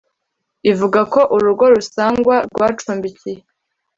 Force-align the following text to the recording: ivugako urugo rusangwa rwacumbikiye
ivugako 0.71 1.19
urugo 1.35 1.63
rusangwa 1.73 2.35
rwacumbikiye 2.51 3.39